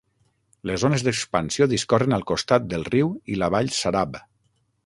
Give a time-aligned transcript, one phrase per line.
[0.69, 4.23] Les zones d'expansió discorren al costat del riu i la vall Sarab.